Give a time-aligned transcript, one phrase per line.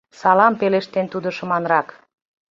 [0.19, 1.87] —Салам,— пелештен тудо шыманрак.